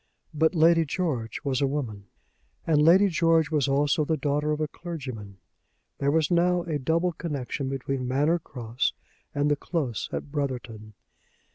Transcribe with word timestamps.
But 0.33 0.55
Lady 0.55 0.83
George 0.83 1.41
was 1.43 1.61
a 1.61 1.67
woman. 1.67 2.07
And 2.65 2.81
Lady 2.81 3.07
George 3.07 3.51
was 3.51 3.67
also 3.67 4.03
the 4.03 4.17
daughter 4.17 4.51
of 4.51 4.59
a 4.59 4.67
clergyman. 4.67 5.37
There 5.99 6.09
was 6.09 6.31
now 6.31 6.63
a 6.63 6.79
double 6.79 7.11
connexion 7.11 7.69
between 7.69 8.07
Manor 8.07 8.39
Cross 8.39 8.93
and 9.35 9.51
the 9.51 9.55
Close 9.55 10.09
at 10.11 10.31
Brotherton. 10.31 10.95